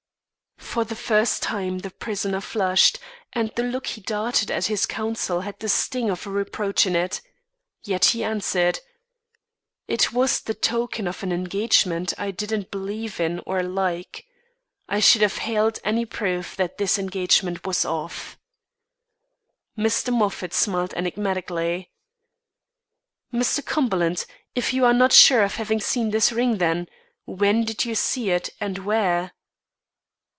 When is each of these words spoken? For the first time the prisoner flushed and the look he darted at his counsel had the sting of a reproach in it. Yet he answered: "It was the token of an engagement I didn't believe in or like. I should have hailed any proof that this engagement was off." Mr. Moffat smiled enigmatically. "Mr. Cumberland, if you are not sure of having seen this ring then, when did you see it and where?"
For 0.57 0.85
the 0.85 0.95
first 0.95 1.43
time 1.43 1.79
the 1.79 1.89
prisoner 1.89 2.39
flushed 2.39 2.97
and 3.33 3.51
the 3.57 3.63
look 3.63 3.87
he 3.87 3.99
darted 3.99 4.49
at 4.49 4.67
his 4.67 4.85
counsel 4.85 5.41
had 5.41 5.59
the 5.59 5.67
sting 5.67 6.09
of 6.09 6.25
a 6.25 6.29
reproach 6.29 6.85
in 6.87 6.95
it. 6.95 7.19
Yet 7.83 8.05
he 8.15 8.23
answered: 8.23 8.79
"It 9.89 10.13
was 10.13 10.39
the 10.39 10.53
token 10.53 11.09
of 11.09 11.23
an 11.23 11.33
engagement 11.33 12.13
I 12.17 12.31
didn't 12.31 12.71
believe 12.71 13.19
in 13.19 13.39
or 13.45 13.61
like. 13.61 14.25
I 14.87 15.01
should 15.01 15.21
have 15.23 15.39
hailed 15.39 15.79
any 15.83 16.05
proof 16.05 16.55
that 16.55 16.77
this 16.77 16.97
engagement 16.97 17.67
was 17.67 17.83
off." 17.83 18.37
Mr. 19.77 20.13
Moffat 20.13 20.53
smiled 20.53 20.93
enigmatically. 20.93 21.91
"Mr. 23.33 23.65
Cumberland, 23.65 24.25
if 24.55 24.71
you 24.71 24.85
are 24.85 24.93
not 24.93 25.11
sure 25.11 25.43
of 25.43 25.55
having 25.55 25.81
seen 25.81 26.11
this 26.11 26.31
ring 26.31 26.59
then, 26.59 26.87
when 27.25 27.65
did 27.65 27.83
you 27.83 27.93
see 27.93 28.29
it 28.29 28.51
and 28.61 28.77
where?" 28.85 29.33